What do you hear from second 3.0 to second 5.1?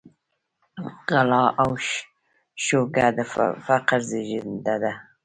د فقر زېږنده ده.